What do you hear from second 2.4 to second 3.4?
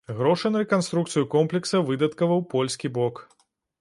польскі бок.